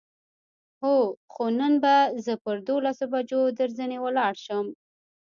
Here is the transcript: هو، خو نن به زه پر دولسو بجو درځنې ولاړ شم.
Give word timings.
هو، 0.81 0.97
خو 1.33 1.43
نن 1.59 1.73
به 1.83 1.95
زه 2.25 2.33
پر 2.43 2.57
دولسو 2.69 3.05
بجو 3.11 3.41
درځنې 3.59 3.97
ولاړ 4.01 4.33
شم. 4.45 4.65